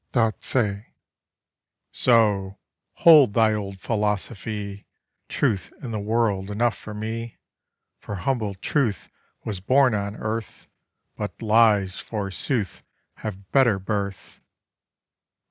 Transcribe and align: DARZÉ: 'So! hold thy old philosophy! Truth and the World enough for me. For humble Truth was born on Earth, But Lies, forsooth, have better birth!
DARZÉ: 0.15 0.83
'So! 1.91 2.57
hold 2.93 3.35
thy 3.35 3.53
old 3.53 3.79
philosophy! 3.79 4.87
Truth 5.29 5.71
and 5.79 5.93
the 5.93 5.99
World 5.99 6.49
enough 6.49 6.75
for 6.75 6.95
me. 6.95 7.37
For 7.99 8.15
humble 8.15 8.55
Truth 8.55 9.09
was 9.45 9.59
born 9.59 9.93
on 9.93 10.15
Earth, 10.15 10.65
But 11.17 11.39
Lies, 11.39 11.99
forsooth, 11.99 12.81
have 13.17 13.51
better 13.51 13.77
birth! 13.77 14.39